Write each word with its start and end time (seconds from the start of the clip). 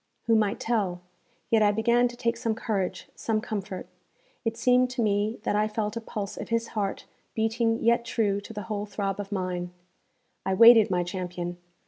Who 0.23 0.35
might 0.35 0.59
tell? 0.59 1.01
Yet 1.51 1.61
I 1.61 1.71
began 1.71 2.07
to 2.07 2.15
take 2.17 2.35
some 2.35 2.55
courage, 2.55 3.09
some 3.13 3.39
comfort. 3.39 3.85
It 4.43 4.57
seemed 4.57 4.89
to 4.89 5.03
me 5.03 5.37
that 5.43 5.55
I 5.55 5.67
felt 5.67 5.95
a 5.95 6.01
pulse 6.01 6.37
of 6.37 6.49
his 6.49 6.69
heart 6.69 7.05
beating 7.35 7.77
yet 7.83 8.03
true 8.03 8.41
to 8.41 8.51
the 8.51 8.63
whole 8.63 8.87
throb 8.87 9.19
of 9.19 9.31
mine. 9.31 9.69
I 10.43 10.55
waited 10.55 10.89
my 10.89 11.03
champion. 11.03 11.57